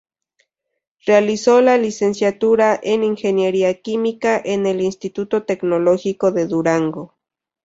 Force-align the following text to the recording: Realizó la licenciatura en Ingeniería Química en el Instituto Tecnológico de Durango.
Realizó 1.05 1.61
la 1.61 1.77
licenciatura 1.77 2.79
en 2.81 3.03
Ingeniería 3.03 3.79
Química 3.83 4.41
en 4.43 4.65
el 4.65 4.81
Instituto 4.81 5.43
Tecnológico 5.43 6.31
de 6.31 6.47
Durango. 6.47 7.19